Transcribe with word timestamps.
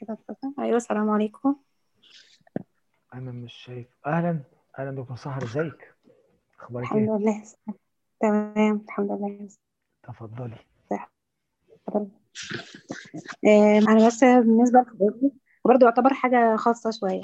كده. 0.00 0.18
أيوه 0.58 0.76
السلام 0.76 1.10
عليكم. 1.10 1.56
أنا 3.14 3.32
مش 3.32 3.52
شايف. 3.54 3.86
أهلا. 4.06 4.40
أهلا 4.78 4.90
دكتور 4.90 5.16
سحر 5.16 5.42
إزيك؟ 5.42 5.94
أخبارك 6.60 6.84
الحمد 6.84 7.00
إيه 7.00 7.16
لله. 7.18 7.42
تمام 8.20 8.84
الحمد 8.88 9.10
لله. 9.12 9.48
تفضلي. 10.02 10.56
آم، 13.46 13.88
أنا 13.88 14.06
بس 14.06 14.24
بالنسبة 14.24 14.78
لحضرتك 14.80 15.32
برضه 15.64 15.86
يعتبر 15.86 16.14
حاجة 16.14 16.56
خاصة 16.56 16.90
شوية. 16.90 17.20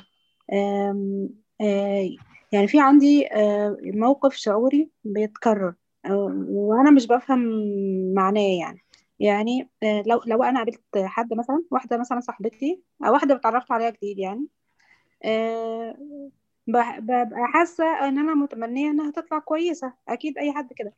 آم، 0.53 1.29
آه، 1.61 2.09
يعني 2.53 2.69
في 2.69 2.81
عندي 2.81 3.27
آه، 3.33 3.77
موقف 3.85 4.35
شعوري 4.35 4.91
بيتكرر 5.05 5.75
آه، 6.07 6.45
وأنا 6.49 6.91
مش 6.91 7.07
بفهم 7.07 7.41
معناه 8.15 8.59
يعني. 8.61 8.85
يعني 9.23 9.71
آه، 9.83 10.03
لو 10.07 10.21
لو 10.27 10.43
أنا 10.43 10.59
قابلت 10.61 10.83
حد 10.99 11.35
مثلا 11.35 11.65
واحدة 11.71 11.99
مثلا 11.99 12.21
صاحبتي 12.21 12.83
أو 13.07 13.13
واحدة 13.13 13.35
اتعرفت 13.35 13.73
عليها 13.73 13.91
جديد 13.91 14.19
يعني 14.19 14.47
آه، 15.25 15.97
ببقى 16.67 17.47
حاسة 17.55 17.85
إن 18.09 18.19
أنا 18.19 18.35
متمنية 18.35 18.91
إنها 18.91 19.11
تطلع 19.11 19.39
كويسة. 19.39 19.95
أكيد 20.09 20.39
أي 20.39 20.53
حد 20.53 20.73
كده. 20.73 20.95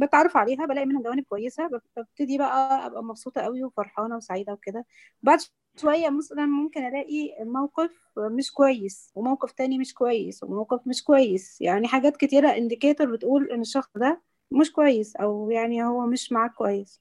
بتعرف 0.00 0.36
عليها 0.36 0.66
بلاقي 0.66 0.86
منها 0.86 1.02
جوانب 1.02 1.24
كويسة 1.24 1.66
بب- 1.68 1.82
ببتدي 1.96 2.38
بقى 2.38 2.86
أبقى 2.86 3.04
مبسوطة 3.04 3.40
قوي 3.42 3.64
وفرحانة 3.64 4.16
وسعيدة 4.16 4.52
وكده. 4.52 4.86
بعد 5.22 5.38
شوية 5.76 6.10
مثلا 6.10 6.46
ممكن 6.46 6.86
ألاقي 6.86 7.36
موقف 7.44 7.90
مش 8.18 8.52
كويس 8.52 9.12
وموقف 9.14 9.52
تاني 9.52 9.78
مش 9.78 9.94
كويس 9.94 10.42
وموقف 10.42 10.86
مش 10.86 11.04
كويس. 11.04 11.60
يعني 11.60 11.88
حاجات 11.88 12.16
كتيرة 12.16 12.48
انديكيتور 12.48 13.12
بتقول 13.16 13.50
إن 13.52 13.60
الشخص 13.60 13.90
ده 13.96 14.22
مش 14.50 14.72
كويس 14.72 15.16
أو 15.16 15.50
يعني 15.50 15.84
هو 15.84 16.06
مش 16.06 16.32
معاك 16.32 16.54
كويس. 16.54 17.00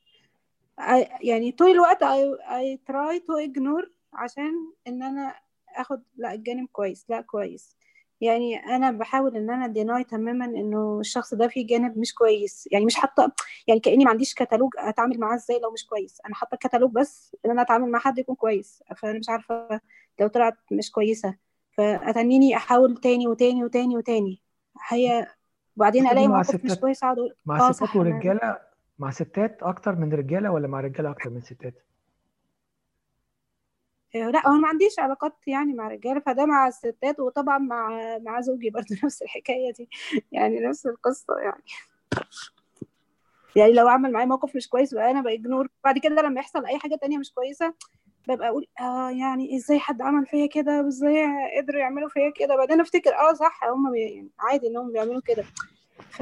يعني 1.22 1.52
طول 1.52 1.68
الوقت 1.72 2.04
I, 2.04 2.42
I 2.44 2.92
try 2.92 3.20
to 3.20 3.50
ignore 3.50 3.90
عشان 4.14 4.54
إن 4.88 5.04
أنا 5.04 5.36
آخد 5.76 6.02
لأ 6.18 6.34
الجانب 6.34 6.68
كويس 6.72 7.06
لأ 7.10 7.22
كويس. 7.22 7.78
يعني 8.22 8.58
أنا 8.58 8.92
بحاول 8.92 9.36
إن 9.38 9.50
أنا 9.50 9.68
ديناي 9.68 10.04
تماما 10.04 10.46
إنه 10.46 11.00
الشخص 11.00 11.34
ده 11.34 11.48
فيه 11.48 11.68
جانب 11.68 11.98
مش 11.98 12.14
كويس. 12.14 12.68
يعني 12.72 12.86
مش 12.86 12.96
حاطة 12.96 13.32
يعني 13.68 13.80
كأني 13.80 14.06
ما 14.06 14.10
عنديش 14.12 14.34
كتالوج 14.34 14.72
أتعامل 14.78 15.20
معاه 15.20 15.36
إزاي 15.36 15.60
لو 15.60 15.72
مش 15.72 15.86
كويس. 15.86 16.22
أنا 16.26 16.36
حاطة 16.36 16.58
كتالوج 16.58 16.92
بس 16.92 17.36
إن 17.46 17.52
أنا 17.52 17.62
أتعامل 17.62 17.92
مع 17.92 18.00
حد 18.00 18.18
يكون 18.20 18.36
كويس. 18.36 18.84
فأنا 18.98 19.20
مش 19.20 19.30
عارفة 19.30 19.82
لو 20.20 20.28
طلعت 20.28 20.58
مش 20.72 20.92
كويسة. 20.92 21.36
فأتنيني 21.72 22.56
أحاول 22.56 22.98
تاني 22.98 23.28
وتاني 23.28 23.64
وتاني 23.64 23.98
وتاني. 23.98 24.42
هي 24.88 25.28
وبعدين 25.78 26.08
ألاقي 26.08 26.28
موقف 26.28 26.66
مش 26.66 26.76
كويس 26.76 27.04
أقعد 27.04 27.18
أقول 27.20 27.36
مع 27.46 27.68
آه 27.68 27.72
ستات 27.72 27.96
ورجالة 27.96 28.67
مع 29.00 29.12
ستات 29.12 29.64
أكتر 29.64 29.96
من 29.96 30.14
رجالة 30.14 30.52
ولا 30.52 30.68
مع 30.68 30.80
رجالة 30.80 31.12
أكتر 31.12 31.30
من 31.30 31.42
ستات؟ 31.42 31.74
آه، 34.16 34.30
لا 34.30 34.48
هو 34.48 34.52
أنا 34.52 34.62
ما 34.62 34.68
عنديش 34.68 35.00
علاقات 35.00 35.34
يعني 35.48 35.74
مع 35.74 35.88
رجالة 35.88 36.20
فده 36.20 36.46
مع 36.46 36.68
الستات 36.68 37.20
وطبعا 37.20 37.58
مع 37.58 37.90
مع 38.18 38.42
زوجي 38.42 38.70
برضه 38.70 38.88
نفس 39.04 39.22
الحكاية 39.22 39.74
دي 39.74 39.90
يعني 40.32 40.60
نفس 40.60 40.86
القصة 40.86 41.38
يعني. 41.38 41.64
يعني 43.56 43.74
لو 43.74 43.88
عمل 43.88 44.12
معايا 44.12 44.26
موقف 44.26 44.56
مش 44.56 44.70
كويس 44.70 44.94
بقى 44.94 45.12
أنا 45.12 45.22
بإجنور 45.22 45.68
بعد 45.84 45.98
كده 45.98 46.22
لما 46.22 46.40
يحصل 46.40 46.66
أي 46.66 46.80
حاجة 46.80 46.96
تانية 46.96 47.18
مش 47.18 47.34
كويسة 47.34 47.74
ببقى 48.28 48.48
أقول 48.50 48.68
آه 48.82 49.10
يعني 49.10 49.56
إزاي 49.58 49.80
حد 49.80 50.02
عمل 50.02 50.26
فيا 50.26 50.46
كده؟ 50.46 50.82
وإزاي 50.82 51.26
قدروا 51.58 51.80
يعملوا 51.80 52.10
فيا 52.10 52.30
كده؟ 52.30 52.56
بعدين 52.56 52.82
أفتكر 52.82 53.16
آه 53.16 53.34
صح 53.34 53.64
هم. 53.64 53.96
يعني 53.96 54.30
عادي 54.40 54.68
إنهم 54.68 54.92
بيعملوا 54.92 55.22
كده. 55.22 55.44
ف 56.00 56.22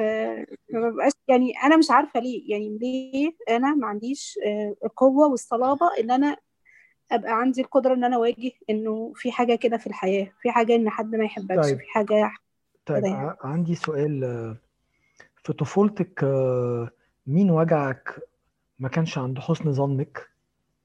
ما 0.70 0.90
ببقاش 0.90 1.12
يعني 1.28 1.52
أنا 1.64 1.76
مش 1.76 1.90
عارفة 1.90 2.20
ليه 2.20 2.50
يعني 2.50 2.78
ليه 2.78 3.32
أنا 3.50 3.74
ما 3.74 3.86
عنديش 3.86 4.38
آه، 4.46 4.74
القوة 4.84 5.28
والصلابة 5.28 5.90
إن 6.00 6.10
أنا 6.10 6.36
أبقى 7.12 7.32
عندي 7.32 7.60
القدرة 7.60 7.94
إن 7.94 8.04
أنا 8.04 8.16
أواجه 8.16 8.52
إنه 8.70 9.12
في 9.16 9.32
حاجة 9.32 9.54
كده 9.54 9.76
في 9.76 9.86
الحياة 9.86 10.32
في 10.42 10.50
حاجة 10.50 10.74
إن 10.74 10.90
حد 10.90 11.14
ما 11.14 11.24
يحبكش 11.24 11.66
طيب. 11.66 11.78
في 11.78 11.86
حاجة 11.88 12.32
طيب 12.86 13.04
يعني 13.04 13.36
عندي 13.40 13.74
سؤال 13.74 14.24
آه، 14.24 14.56
في 15.44 15.52
طفولتك 15.52 16.24
آه، 16.24 16.90
مين 17.26 17.50
وجعك 17.50 18.20
ما 18.78 18.88
كانش 18.88 19.18
عند 19.18 19.38
حسن 19.38 19.72
ظنك؟ 19.72 20.28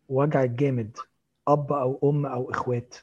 وجعك 0.10 0.50
جامد 0.50 0.98
أب 1.48 1.74
أو 1.74 2.00
أم 2.04 2.26
أو 2.26 2.52
إخوات؟ 2.52 2.96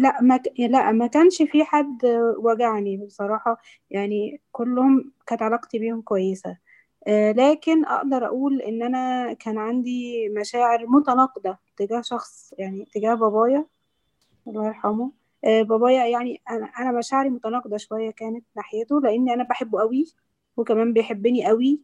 لا 0.00 0.20
ما 0.22 0.40
لا 0.58 0.92
ما 0.92 1.06
كانش 1.06 1.42
في 1.42 1.64
حد 1.64 1.98
وجعني 2.38 2.96
بصراحة. 2.96 3.58
يعني 3.90 4.40
كلهم 4.52 5.12
كانت 5.26 5.42
علاقتي 5.42 5.78
بيهم 5.78 6.02
كويسة. 6.02 6.58
آه، 7.08 7.32
لكن 7.32 7.84
أقدر 7.86 8.26
أقول 8.26 8.62
إن 8.62 8.82
أنا 8.82 9.32
كان 9.32 9.58
عندي 9.58 10.28
مشاعر 10.28 10.86
متناقضة 10.86 11.58
تجاه 11.76 12.00
شخص 12.02 12.54
يعني 12.58 12.84
تجاه 12.94 13.14
بابايا 13.14 13.66
الله 14.48 14.66
يرحمه. 14.66 15.12
آه، 15.44 15.62
بابايا 15.62 16.06
يعني 16.06 16.42
أنا 16.50 16.66
أنا 16.66 16.92
مشاعري 16.98 17.30
متناقضة 17.30 17.76
شوية 17.76 18.10
كانت 18.10 18.46
ناحيته 18.56 19.00
لأني 19.00 19.34
أنا 19.34 19.44
بحبه 19.44 19.80
قوي 19.80 20.06
وكمان 20.56 20.92
بيحبني 20.92 21.46
قوي 21.48 21.80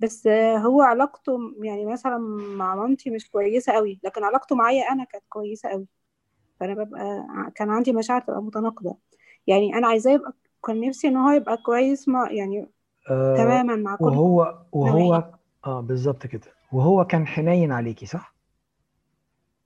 بس 0.00 0.26
آه، 0.26 0.58
هو 0.58 0.82
علاقته 0.82 1.38
يعني 1.62 1.86
مثلا 1.86 2.18
مع 2.58 2.74
مامتي 2.74 3.10
مش 3.10 3.30
كويسة 3.30 3.72
قوي 3.72 4.00
لكن 4.04 4.24
علاقته 4.24 4.56
معايا 4.56 4.92
أنا 4.92 5.04
كانت 5.04 5.24
كويسة 5.28 5.68
قوي 5.68 5.86
فأنا 6.60 6.74
ببقى 6.74 7.26
كان 7.54 7.70
عندي 7.70 7.92
مشاعر 7.92 8.20
تبقى 8.20 8.42
متناقضة. 8.42 8.96
يعني 9.46 9.74
أنا 9.74 9.86
عايزاه 9.88 10.12
يبقى 10.12 10.32
كان 10.66 10.80
نفسي 10.80 11.08
إن 11.08 11.16
هو 11.16 11.30
يبقى 11.30 11.56
كويس 11.56 12.08
مع 12.08 12.30
يعني 12.32 12.66
آه، 13.10 13.36
تماما 13.36 13.76
مع 13.76 13.96
كل 13.96 14.04
وهو 14.04 14.58
وهو 14.72 15.24
آه 15.66 15.80
بالظبط 15.80 16.26
كده. 16.26 16.46
وهو 16.72 17.04
كان 17.04 17.26
حنين 17.26 17.72
عليكي 17.72 18.06
صح؟ 18.06 18.34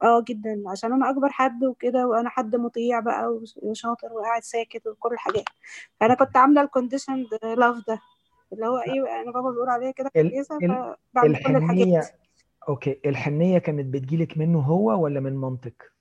آه 0.03 0.25
جدا. 0.29 0.63
عشان 0.67 0.93
أنا 0.93 1.11
أكبر 1.11 1.29
حد 1.29 1.65
وكده 1.65 2.07
وأنا 2.07 2.29
حد 2.29 2.57
مطيع 2.57 3.01
بقى 3.01 3.27
وش- 3.29 3.59
وشاطر 3.63 4.13
وقاعد 4.13 4.43
ساكت 4.43 4.87
وكل 4.87 5.13
الحاجات. 5.13 5.45
فأنا 6.01 6.15
كنت 6.15 6.37
عاملة 6.37 6.63
ال 6.63 6.68
conditional 6.68 7.27
love 7.43 7.77
ده. 7.89 8.01
اللي 8.53 8.67
هو 8.67 8.79
إيه 8.79 9.21
أنا 9.23 9.33
بابا 9.33 9.51
بيقول 9.51 9.69
عليا 9.69 9.91
كده 9.91 10.09
كويسة 10.09 10.59
فبعمل 10.59 11.43
كل 11.43 11.57
الحاجات. 11.57 12.07
okay. 12.69 13.01
الحنية 13.07 13.59
كانت 13.59 13.95
بتجيلك 13.95 14.39
منه 14.39 14.61
هو 14.61 15.03
ولا 15.05 15.21
من 15.21 15.37
مامتك؟ 15.37 15.93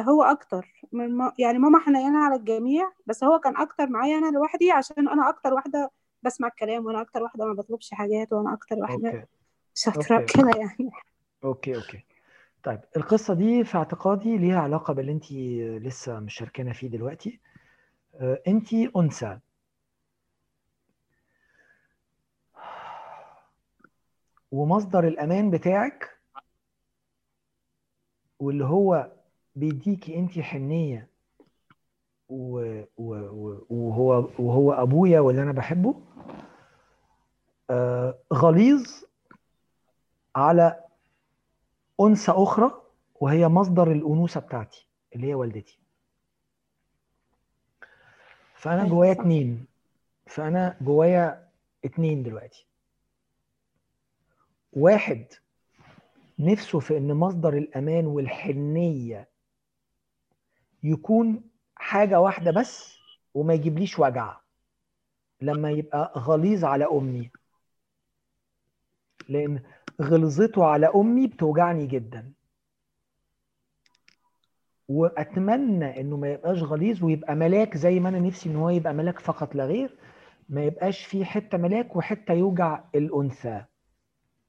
هو 0.00 0.22
أكتر. 0.22 0.82
من 0.92 1.16
ما 1.16 1.32
يعني 1.38 1.58
ماما 1.58 1.78
حنينة 1.78 2.18
على 2.24 2.34
الجميع 2.36 2.92
بس 3.06 3.24
هو 3.24 3.38
كان 3.38 3.56
أكتر 3.56 3.86
معايا 3.88 4.18
أنا 4.18 4.30
لوحدي 4.30 4.70
عشان 4.70 5.08
أنا 5.08 5.28
أكتر 5.28 5.54
واحدة 5.54 5.90
بسمع 6.22 6.48
الكلام 6.48 6.86
وأنا 6.86 7.00
أكتر 7.00 7.22
واحدة 7.22 7.46
ما 7.46 7.52
بطلبش 7.52 7.90
حاجات 7.94 8.32
وأنا 8.32 8.54
أكتر 8.54 8.76
واحدة 8.78 9.28
شاطرة 9.74 10.26
كده 10.34 10.50
يعني. 10.56 10.90
okay 11.44 11.76
okay. 11.76 12.04
طيب 12.64 12.80
القصة 12.96 13.34
دي 13.34 13.64
في 13.64 13.78
اعتقادي 13.78 14.38
ليها 14.38 14.60
علاقة 14.60 14.94
باللي 14.94 15.12
انت 15.12 15.32
لسه 15.86 16.20
مشاركانا 16.20 16.72
فيه 16.72 16.88
دلوقتي. 16.88 17.40
آه، 18.14 18.42
انت 18.48 18.74
أنثى. 18.74 19.38
ومصدر 24.52 25.08
الأمان 25.08 25.50
بتاعك 25.50 26.18
واللي 28.38 28.64
هو 28.64 29.12
بيديكي 29.54 30.18
انت 30.18 30.38
حنية 30.38 31.08
و- 32.28 32.82
و- 32.96 33.14
و- 33.16 33.66
وهو 33.70 34.28
وهو 34.38 34.72
أبويا 34.72 35.20
واللي 35.20 35.42
أنا 35.42 35.52
بحبه 35.52 35.94
آه، 37.70 38.18
غليظ 38.32 39.04
على 40.36 40.80
أنثى 42.00 42.32
أخرى 42.32 42.70
وهي 43.20 43.48
مصدر 43.48 43.92
الأنوثة 43.92 44.40
بتاعتي 44.40 44.86
اللي 45.14 45.26
هي 45.26 45.34
والدتي. 45.34 45.78
فأنا 48.54 48.80
أيوه 48.82 48.90
جوايا 48.90 49.12
اتنين. 49.12 49.66
فأنا 50.26 50.76
جوايا 50.80 51.48
اتنين 51.84 52.22
دلوقتي. 52.22 52.66
واحد 54.72 55.24
نفسه 56.38 56.78
في 56.80 56.96
إن 56.98 57.14
مصدر 57.14 57.52
الأمان 57.56 58.06
والحنية 58.06 59.28
يكون 60.84 61.42
حاجة 61.76 62.20
واحدة 62.20 62.50
بس 62.50 62.98
وما 63.34 63.54
يجيبليش 63.54 63.98
وجع. 63.98 64.36
لما 65.40 65.70
يبقى 65.70 66.12
غليظ 66.16 66.64
على 66.64 66.84
أمي. 66.84 67.30
لأن 69.28 69.62
غلظته 70.02 70.64
على 70.64 70.86
أمي 70.94 71.26
بتوجعني 71.26 71.86
جدا. 71.86 72.32
وأتمنى 74.88 76.00
إنه 76.00 76.16
ما 76.16 76.32
يبقاش 76.32 76.62
غليظ 76.62 77.04
ويبقى 77.04 77.34
ملاك 77.34 77.76
زي 77.76 78.00
ما 78.00 78.08
أنا 78.08 78.18
نفسي 78.18 78.48
إن 78.48 78.56
هو 78.56 78.70
يبقى 78.70 78.94
ملاك 78.94 79.18
فقط 79.18 79.54
لا 79.54 79.66
غير. 79.66 79.96
ما 80.48 80.64
يبقاش 80.64 81.04
فيه 81.04 81.24
حتة 81.24 81.58
ملاك 81.58 81.96
وحتة 81.96 82.34
يوجع 82.34 82.84
الأنثى 82.94 83.64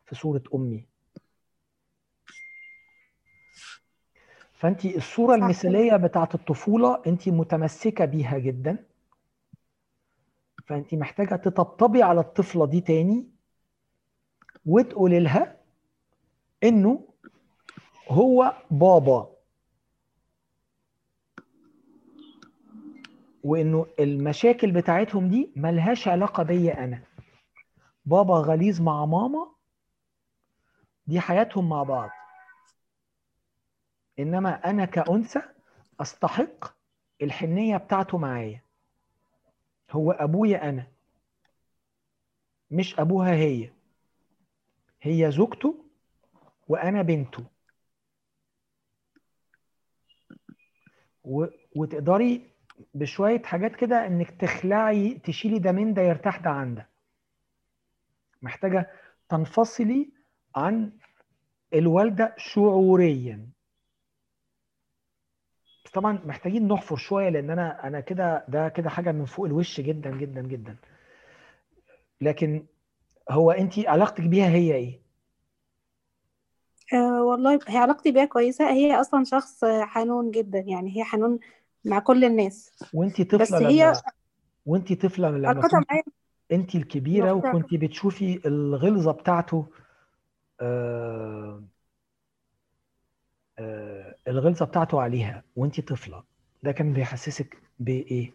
في 0.05 0.15
صورة 0.15 0.43
أمي. 0.55 0.87
فأنت 4.65 4.85
الصورة 4.85 5.37
صح. 5.37 5.43
المثالية 5.43 5.95
بتاعت 5.95 6.35
الطفولة 6.35 7.01
أنت 7.07 7.29
متمسكة 7.29 8.05
بيها 8.05 8.37
جدا. 8.37 8.85
فأنت 10.67 10.93
محتاجة 10.93 11.35
تطبطبي 11.35 12.03
على 12.03 12.19
الطفلة 12.19 12.65
دي 12.65 12.81
تاني 12.81 13.27
وتقول 14.65 15.23
لها 15.23 15.57
إنه 16.63 17.07
هو 18.07 18.53
بابا. 18.71 19.29
وإنه 23.43 23.85
المشاكل 23.99 24.71
بتاعتهم 24.71 25.29
دي 25.29 25.51
ملهاش 25.55 26.07
علاقة 26.07 26.43
بيا 26.43 26.83
أنا. 26.83 27.01
بابا 28.05 28.33
غليظ 28.35 28.81
مع 28.81 29.05
ماما. 29.05 29.47
دي 31.07 31.19
حياتهم 31.19 31.69
مع 31.69 31.83
بعض. 31.83 32.09
إنما 34.19 34.69
أنا 34.69 34.85
كأنثى 34.85 35.41
أستحق 36.01 36.75
الحنية 37.21 37.77
بتاعته 37.77 38.17
معايا. 38.17 38.61
هو 39.91 40.11
أبويا 40.11 40.69
أنا 40.69 40.87
مش 42.71 42.99
أبوها 42.99 43.33
هي. 43.33 43.69
هي 45.01 45.31
زوجته 45.31 45.85
وأنا 46.67 47.01
بنته. 47.01 47.43
و... 51.23 51.45
وتقدري 51.75 52.49
بشوية 52.93 53.41
حاجات 53.43 53.75
كده 53.75 54.07
إنك 54.07 54.31
تخلعي 54.41 55.13
تشيلي 55.13 55.59
ده 55.59 55.71
من 55.71 55.93
ده 55.93 56.01
يرتاح 56.01 56.37
ده 56.37 56.49
عن 56.49 56.75
ده. 56.75 56.89
محتاجة 58.41 58.91
تنفصلي 59.29 60.09
عن 60.55 60.91
الوالدة 61.73 62.35
شعوريا. 62.37 63.47
طبعا 65.95 66.19
محتاجين 66.25 66.67
نحفر 66.67 66.95
شوية 66.95 67.29
لأن 67.29 67.49
أنا 67.49 67.87
أنا 67.87 67.99
كده 67.99 68.45
ده 68.47 68.69
كده 68.69 68.89
حاجة 68.89 69.11
من 69.11 69.25
فوق 69.25 69.45
الوش 69.45 69.81
جدا 69.81 70.17
جدا 70.17 70.41
جدا. 70.41 70.75
لكن 72.21 72.65
هو 73.29 73.51
أنت 73.51 73.79
علاقتك 73.79 74.23
بيها 74.23 74.47
هي 74.47 74.75
إيه؟ 74.75 75.01
أه 76.93 77.23
والله 77.23 77.59
هي 77.67 77.77
علاقتي 77.77 78.11
بيها 78.11 78.25
كويسة. 78.25 78.69
هي 78.69 79.01
أصلا 79.01 79.23
شخص 79.23 79.65
حنون 79.65 80.31
جدا 80.31 80.59
يعني 80.59 80.97
هي 80.97 81.03
حنون 81.03 81.39
مع 81.85 81.99
كل 81.99 82.25
الناس. 82.25 82.71
وأنت 82.93 83.35
بس 83.35 83.49
طفلة 83.53 83.69
هي 83.69 83.83
لما 83.83 84.01
وأنت 84.65 84.93
طفلة 84.93 85.29
لما 85.29 85.61
كنت 85.61 86.05
أنت 86.51 86.75
الكبيرة 86.75 87.31
وكنت 87.33 87.73
بتشوفي 87.73 88.41
الغلظة 88.47 89.11
بتاعته 89.11 89.67
آه 90.61 91.63
آه 93.59 94.04
الغلظة 94.27 94.65
بتاعته 94.65 95.01
عليها 95.01 95.43
وانت 95.55 95.81
طفلة. 95.81 96.23
ده 96.63 96.71
كان 96.71 96.93
بيحسسك 96.93 97.57
بإيه؟ 97.79 98.33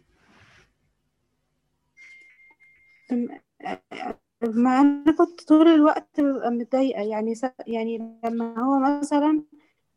ما 4.41 4.81
أنا 4.81 5.15
كنت 5.17 5.41
طول 5.47 5.67
الوقت 5.67 6.21
ببقى 6.21 6.51
متضايقة. 6.51 7.01
يعني 7.01 7.35
س... 7.35 7.45
يعني 7.67 8.19
لما 8.25 8.59
هو 8.59 8.99
مثلا 8.99 9.43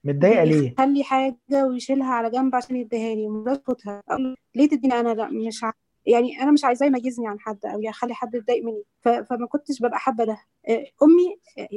متضايقة 0.05 0.45
ليه؟ 0.45 0.71
بيخلي 0.71 1.05
حاجة 1.05 1.67
ويشيلها 1.67 2.15
على 2.15 2.31
جنب 2.31 2.55
عشان 2.55 2.89
خدها 3.67 4.03
أقول 4.09 4.25
له 4.25 4.37
ليه 4.55 4.69
تديني؟ 4.69 5.01
أنا 5.01 5.15
لا 5.15 5.29
مش 5.31 5.65
ع... 5.65 5.73
يعني 6.07 6.43
أنا 6.43 6.51
مش 6.51 6.65
عايزاه 6.65 6.87
يميزني 6.87 7.29
عن 7.29 7.41
حد 7.41 7.67
أو 7.67 7.81
يخلي 7.81 8.15
حد 8.15 8.35
يتضايق 8.35 8.65
مني. 8.65 8.83
ف... 9.01 9.09
فما 9.09 9.47
كنتش 9.47 9.81
ببقى 9.83 9.99
حابة 9.99 10.25
ده. 10.25 10.39
آه، 10.69 10.85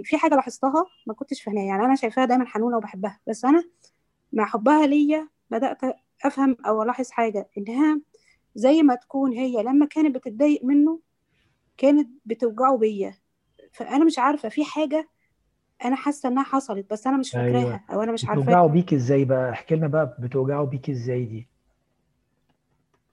في 0.03 0.17
حاجة 0.17 0.35
لاحظتها 0.35 0.85
ما 1.07 1.13
كنتش 1.13 1.41
فاهماها. 1.41 1.63
يعني 1.65 1.85
أنا 1.85 1.95
شايفاها 1.95 2.25
دايما 2.25 2.45
حنونة 2.45 2.77
وبحبها. 2.77 3.19
بس 3.27 3.45
أنا 3.45 3.63
مع 4.33 4.45
حبها 4.45 4.87
ليا 4.87 5.29
بدأت 5.49 5.77
أفهم 6.25 6.57
أو 6.65 6.83
ألاحظ 6.83 7.11
حاجة 7.11 7.49
إنها 7.57 8.01
زي 8.55 8.83
ما 8.83 8.95
تكون 8.95 9.33
هي 9.33 9.63
لما 9.63 9.85
كانت 9.85 10.15
بتتضايق 10.15 10.63
منه 10.65 10.99
كانت 11.77 12.09
بتوجعه 12.25 12.77
بيا. 12.77 13.13
فأنا 13.73 14.05
مش 14.05 14.19
عارفة 14.19 14.49
في 14.49 14.65
حاجة 14.65 15.09
أنا 15.85 15.95
حاسة 15.95 16.29
إنها 16.29 16.43
حصلت 16.43 16.91
بس 16.91 17.07
أنا 17.07 17.17
مش 17.17 17.31
فاكراها 17.31 17.85
أو 17.91 18.03
أنا 18.03 18.11
مش 18.11 18.25
عارفاها 18.25 18.43
بتوجعوا 18.45 18.67
بيك 18.69 18.93
إزاي 18.93 19.25
بقى؟ 19.25 19.49
احكي 19.51 19.75
لنا 19.75 19.87
بقى 19.87 20.17
بتوجعوا 20.19 20.65
بيك 20.65 20.89
إزاي 20.89 21.25
دي. 21.25 21.47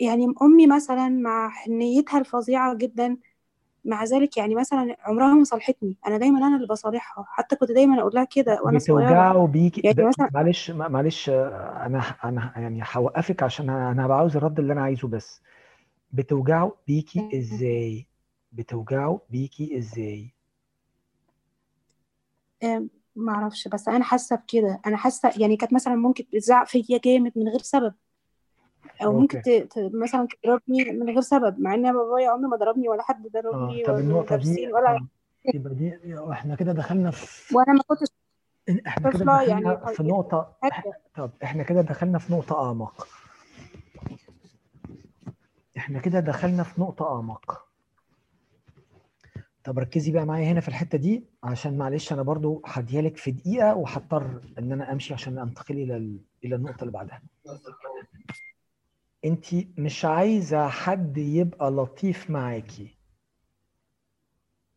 يعني 0.00 0.26
أمي 0.42 0.66
مثلا 0.66 1.08
مع 1.08 1.50
حنيتها 1.50 2.18
الفظيعة 2.18 2.74
جدا 2.74 3.16
مع 3.84 4.04
ذلك 4.04 4.36
يعني 4.36 4.54
مثلا 4.54 4.96
عمرها 5.00 5.34
ما 5.34 5.44
صالحتني 5.44 5.96
أنا 6.06 6.18
دايما 6.18 6.38
أنا 6.46 6.56
اللي 6.56 6.66
بصالحها. 6.66 7.24
حتى 7.28 7.56
كنت 7.56 7.72
دايما 7.72 8.00
أقول 8.00 8.12
لها 8.14 8.24
كده 8.24 8.60
صغيرة. 8.78 9.06
بتوجعوا 9.06 9.46
بيك 9.46 9.84
يعني. 9.84 10.08
مثلا 10.08 10.30
معلش 10.34 10.70
معلش 10.70 11.28
أنا 11.30 11.98
أنا 12.24 12.52
يعني 12.56 12.82
هوقفك 12.92 13.42
عشان 13.42 13.70
أنا 13.70 14.14
عاوز 14.14 14.36
الرد 14.36 14.58
اللي 14.58 14.72
أنا 14.72 14.82
عايزه 14.82 15.08
بس. 15.08 15.42
بتوجعوا 16.12 16.70
بيكي 16.86 17.38
إزاي؟ 17.38 18.06
بتوجعوا 18.52 19.18
بيكي 19.30 19.78
إزاي؟ 19.78 20.34
أعرفش 23.32 23.68
بس 23.68 23.88
أنا 23.88 24.04
حاسة 24.04 24.36
بكده. 24.36 24.80
أنا 24.86 24.96
حاسة 24.96 25.32
يعني 25.40 25.56
كانت 25.56 25.72
مثلا 25.74 25.94
ممكن 25.94 26.28
تزعق 26.32 26.66
فيا 26.66 26.98
جامد 27.04 27.32
من 27.36 27.48
غير 27.48 27.58
سبب. 27.62 27.94
أو 29.02 29.20
ممكن 29.20 29.42
ت... 29.42 29.48
ت... 29.48 29.72
مثلا 29.94 30.28
تضربني 30.42 30.84
من 30.92 31.06
غير 31.06 31.20
سبب 31.20 31.60
مع 31.60 31.74
إن 31.74 31.92
بابايا 31.92 32.30
عمره 32.30 32.48
ما 32.48 32.56
ضربني 32.56 32.88
ولا 32.88 33.02
حد 33.02 33.26
ضربني 33.26 33.82
طب 33.84 33.94
ولا 33.94 34.02
مدرسين 34.04 34.72
ولا 34.74 34.90
آه 34.96 35.06
يبقى 35.54 35.74
دي 35.74 35.98
إحنا 36.32 36.54
كده 36.54 36.72
دخلنا 36.72 37.10
في 37.10 37.54
وأنا 37.56 37.72
ما 37.72 37.82
كنتش 37.86 38.08
إحنا 38.86 39.10
كده 39.10 39.18
طفلة 39.20 39.42
يعني 39.42 39.64
دخلنا 39.64 39.92
في 39.92 40.02
نقطة 40.02 40.56
طب 41.16 41.30
إحنا 41.42 41.62
كده 41.62 41.80
دخلنا 41.80 42.18
في 42.18 42.32
نقطة 42.32 42.66
أعمق. 42.66 43.06
إحنا 45.76 45.98
كده 45.98 46.20
دخلنا 46.20 46.62
في 46.62 46.80
نقطة 46.80 47.14
أعمق. 47.16 47.64
طب 49.64 49.78
ركزي 49.78 50.12
بقى 50.12 50.24
معايا 50.26 50.52
هنا 50.52 50.60
في 50.60 50.68
الحتة 50.68 50.98
دي 50.98 51.24
عشان 51.42 51.78
معلش 51.78 52.12
أنا 52.12 52.22
برضو 52.22 52.62
هديها 52.66 53.02
لك 53.02 53.16
في 53.16 53.30
دقيقة 53.30 53.74
وهضطر 53.74 54.40
إن 54.58 54.72
أنا 54.72 54.92
أمشي 54.92 55.14
عشان 55.14 55.38
أنتقل 55.38 55.74
إلى 55.78 56.18
إلى 56.44 56.54
النقطة 56.56 56.80
اللي 56.80 56.92
بعدها. 56.92 57.22
أنت 59.24 59.44
مش 59.78 60.04
عايزة 60.04 60.68
حد 60.68 61.18
يبقى 61.18 61.70
لطيف 61.70 62.30
معاكي. 62.30 62.96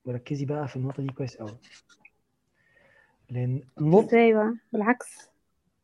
وركزي 0.06 0.46
بقى 0.46 0.68
في 0.68 0.76
النقطة 0.76 1.04
دي 1.04 1.10
كويس 1.10 1.38
قوي 1.38 1.58
لأن 3.30 3.62
لطف 3.78 4.08
إزاي 4.08 4.34
بقى؟ 4.34 4.54
بالعكس. 4.74 5.30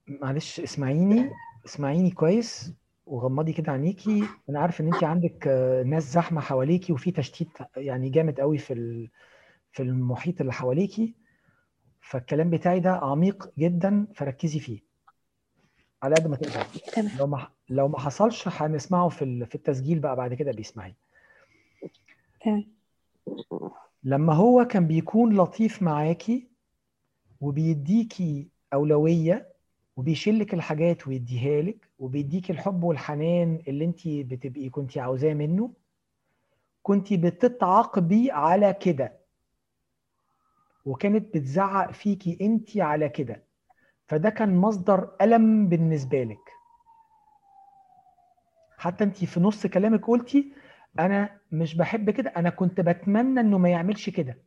معلش 0.08 0.60
اسمعيني 0.60 1.32
اسمعيني 1.66 2.12
كويس 2.12 2.74
وغمضي 3.06 3.54
كده 3.54 3.72
عينيكي. 3.72 4.24
أنا 4.50 4.60
عارف 4.60 4.82
إن 4.82 4.94
أنت 4.94 5.04
عندك 5.04 5.48
آه، 5.48 5.84
ناس 5.84 6.14
زحمة 6.14 6.42
حواليكي 6.42 6.94
وفي 6.94 7.12
تشتيت 7.12 7.50
يعني 7.78 8.10
جامد 8.10 8.40
قوي 8.40 8.58
في 8.58 8.74
ال- 8.74 9.10
في 9.72 9.84
المحيط 9.84 10.42
اللي 10.42 10.54
حواليكي. 10.54 11.16
فالكلام 12.02 12.50
بتاعي 12.50 12.80
ده 12.80 12.92
عميق 12.92 13.52
جدا 13.58 14.08
فركزي 14.16 14.60
فيه. 14.60 14.80
على 16.04 16.16
قد 16.16 16.28
ما 16.28 16.36
تقدري 16.36 16.64
تمام. 16.94 17.12
لو 17.20 17.28
ما 17.28 17.48
لو 17.70 17.88
ما 17.88 18.00
حصلش 18.00 18.48
هنسمعه 18.48 19.10
في 19.10 19.46
في 19.46 19.56
التسجيل 19.56 20.00
بقى 20.00 20.16
بعد 20.16 20.34
كده 20.34 20.52
بيسمعي 20.52 20.94
تمام. 22.42 22.66
لما 24.04 24.34
هو 24.34 24.66
كان 24.66 24.88
بيكون 24.88 25.38
لطيف 25.38 25.82
معاكي 25.82 26.48
وبيديكي 27.42 28.48
أولوية 28.74 29.48
وبيشيلك 29.98 30.54
الحاجات 30.54 31.08
ويديها 31.08 31.62
لك 31.62 31.88
وبيديكي 32.00 32.54
الحب 32.54 32.84
والحنان 32.84 33.64
اللي 33.68 33.86
انت 33.86 34.08
بتبقي 34.08 34.70
كنت 34.70 34.98
عاوزاه 34.98 35.34
منه 35.34 35.72
كنت 36.84 37.14
بتتعاقبي 37.14 38.32
على 38.32 38.74
كده. 38.74 39.14
وكانت 40.86 41.38
بتزعق 41.38 41.92
فيكي 41.92 42.38
انت 42.42 42.78
على 42.78 43.10
كده. 43.10 43.44
فده 44.08 44.30
كان 44.30 44.58
مصدر 44.58 45.16
ألم 45.22 45.70
بالنسبة 45.70 46.24
لك. 46.24 46.50
حتى 48.78 49.04
انت 49.04 49.26
في 49.26 49.40
نص 49.40 49.68
كلامك 49.68 50.08
قلتي 50.08 50.54
أنا 51.00 51.40
مش 51.52 51.76
بحب 51.76 52.10
كده 52.10 52.30
أنا 52.30 52.50
كنت 52.50 52.82
بتمنى 52.82 53.40
إنه 53.40 53.58
ما 53.58 53.70
يعملش 53.70 54.10
كده. 54.10 54.38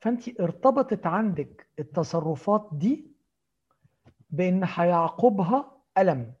فانت 0.00 0.40
ارتبطت 0.40 1.06
عندك 1.06 1.66
التصرفات 1.78 2.68
دي 2.72 3.12
بإن 4.30 4.64
هيعقبها 4.64 5.82
ألم. 5.98 6.34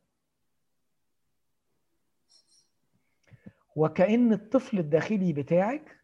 وكأن 3.76 4.32
الطفل 4.32 4.78
الداخلي 4.78 5.32
بتاعك 5.32 6.00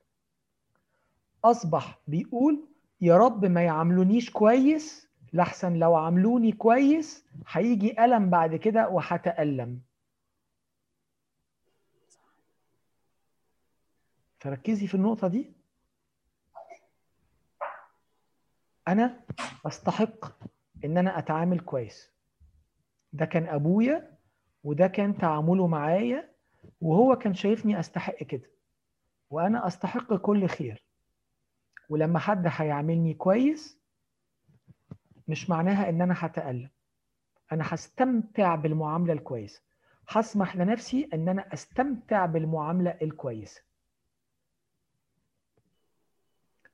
أصبح 1.45 2.01
بيقول 2.09 2.69
يا 3.05 3.17
رب 3.17 3.45
ما 3.45 3.63
يعاملونيش 3.65 4.31
كويس 4.31 5.09
لحسن 5.33 5.75
لو 5.79 5.95
عاملوني 5.95 6.53
كويس 6.53 7.25
هيجي 7.49 8.05
ألم 8.05 8.31
بعد 8.31 8.57
كده 8.57 8.89
وهتألم. 8.89 9.81
فركزي 14.41 14.87
في 14.87 14.95
النقطة 14.95 15.29
دي. 15.29 15.53
أنا 18.89 19.21
أستحق 19.67 20.25
إن 20.85 20.99
أنا 20.99 21.19
أتعامل 21.19 21.61
كويس. 21.61 22.11
ده 23.13 23.25
كان 23.25 23.47
أبويا 23.47 24.17
وده 24.65 24.87
كان 24.87 25.19
تعامله 25.19 25.67
معايا 25.67 26.31
وهو 26.81 27.17
كان 27.17 27.35
شايفني 27.35 27.81
أستحق 27.81 28.15
كده. 28.23 28.51
وأنا 29.31 29.67
أستحق 29.67 30.15
كل 30.15 30.47
خير. 30.49 30.85
ولما 31.89 32.19
حد 32.19 32.45
هيعاملني 32.47 33.15
كويس 33.15 33.79
مش 35.29 35.51
معناها 35.51 35.89
إن 35.89 36.03
أنا 36.03 36.15
هتألم. 36.19 36.71
أنا 37.53 37.65
هستمتع 37.67 38.55
بالمعاملة 38.55 39.13
الكويسة. 39.13 39.63
هسمح 40.09 40.57
لنفسي 40.57 41.09
إن 41.15 41.29
أنا 41.29 41.53
أستمتع 41.53 42.27
بالمعاملة 42.27 42.99
الكويسة. 43.03 43.63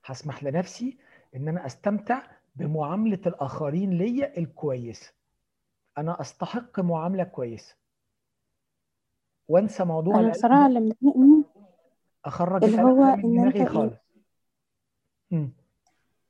هسمح 0.04 0.44
لنفسي 0.44 0.98
إن 1.36 1.48
أنا 1.48 1.66
أستمتع 1.66 2.22
بمعاملة 2.56 3.20
الآخرين 3.26 3.90
ليا 3.90 4.38
الكويسة. 4.38 5.12
أنا 5.98 6.20
أستحق 6.20 6.80
معاملة 6.80 7.24
كويسة. 7.24 7.76
وأنسى 9.48 9.84
موضوع 9.84 10.20
أنا 10.20 10.30
بصراحة 10.30 10.66
اللي 10.66 10.80
مضايقني 10.80 11.44
أخرج 12.24 12.64
اللي 12.64 12.82
هو 12.82 13.16
من 13.16 13.22
دماغي 13.22 13.60
انت 13.60 13.68
خالص. 13.68 13.94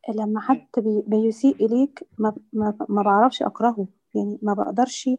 لما 0.09 0.41
حد 0.41 0.67
بي 0.79 1.03
بيسيء 1.07 1.67
اليك 1.67 2.09
ما 2.19 2.35
ما 2.53 2.75
ما 2.89 3.03
بعرفش 3.03 3.43
أكرهه. 3.43 3.87
يعني 4.15 4.39
ما 4.43 4.55
بقدرش 4.55 5.11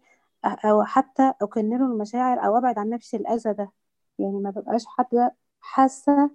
أ- 0.47 0.65
أو 0.65 0.83
حتى 0.83 1.33
اكنله 1.41 1.85
المشاعر 1.85 2.45
أو 2.45 2.57
أبعد 2.57 2.77
عن 2.79 2.89
نفسي 2.89 3.17
الأذى 3.17 3.53
ده. 3.53 3.71
يعني 4.19 4.39
ما 4.39 4.49
ببقاش 4.49 4.85
حد 4.85 5.31
حاسة 5.61 6.31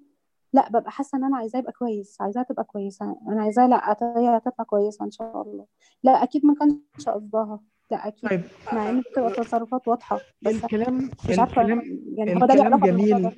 لا 0.53 0.69
ببقى 0.69 0.91
حاسة 0.91 1.19
إن 1.19 1.25
أنا 1.25 1.37
عايزاه 1.37 1.59
يبقى 1.61 1.73
كويس 1.73 2.21
عايزاها 2.21 2.43
تبقى 2.45 2.65
كويسة 2.65 3.17
أنا 3.29 3.43
عايزاها 3.43 3.69
لا 3.69 3.97
هي 4.19 4.37
هتطلع 4.37 4.65
كويسة 4.65 5.05
إن 5.05 5.11
شاء 5.11 5.43
الله. 5.43 5.67
لا 6.03 6.23
أكيد 6.23 6.47
ما 6.47 6.55
كانش 6.55 7.09
قصدها. 7.09 7.61
لا 7.91 8.09
أكيد. 8.09 8.31
طيب 8.31 8.43
مع 8.73 8.91
إن 8.91 9.01
بتبقى 9.01 9.33
تصرفات 9.33 9.89
واضحة 9.89 10.21
بس 10.43 10.55
الكلام 10.55 11.11
مش 11.31 11.39
عارفة 11.39 11.63
الكلام 11.63 11.83
يعني 12.19 12.35
هو 12.35 12.47
ده 12.47 12.55
الكلام 12.55 12.81
جميل 12.81 13.31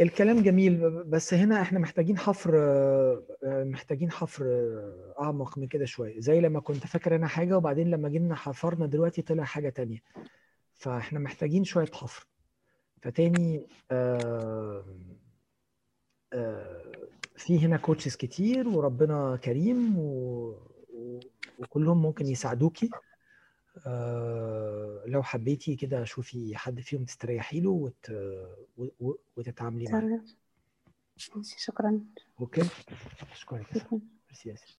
الكلام 0.00 0.42
جميل 0.42 0.90
بس 1.04 1.34
هنا 1.34 1.60
إحنا 1.62 1.78
محتاجين 1.78 2.18
حفر 2.18 2.50
آه، 2.56 3.22
محتاجين 3.44 4.10
حفر 4.10 4.44
آه، 4.44 5.14
أعمق 5.20 5.58
من 5.58 5.66
كده 5.66 5.84
شوية. 5.84 6.20
زي 6.20 6.40
لما 6.40 6.60
كنت 6.60 6.86
فاكر 6.86 7.16
أنا 7.16 7.26
حاجة 7.26 7.56
وبعدين 7.56 7.90
لما 7.90 8.08
جينا 8.08 8.34
حفرنا 8.34 8.86
دلوقتي 8.86 9.22
طلع 9.22 9.44
حاجة 9.44 9.68
تانية. 9.68 9.98
فإحنا 10.74 11.18
محتاجين 11.18 11.64
شوية 11.64 11.90
حفر. 11.94 12.26
فتاني 13.02 13.66
آه، 13.90 14.84
آه، 16.32 16.82
في 17.36 17.58
هنا 17.66 17.76
coaches 17.76 18.16
كتير 18.16 18.68
وربنا 18.68 19.38
كريم 19.44 19.98
و... 19.98 20.54
وكلهم 21.58 22.02
ممكن 22.02 22.26
يساعدوكي. 22.26 22.90
لو 25.06 25.22
حبيتي 25.22 25.76
كده 25.76 26.04
شوفي 26.04 26.56
حد 26.56 26.80
فيهم 26.80 27.04
تستريحي 27.04 27.60
له 27.60 27.70
وت... 27.70 28.12
وتتعاملي 29.36 29.92
معاه. 29.92 30.20
ماشي 31.36 31.60
شكرا. 31.60 32.00
okay? 32.40 32.62
أشكرك 33.32 33.66
ميرسي 33.74 34.48
يا 34.48 34.54
ياسر 34.54 34.66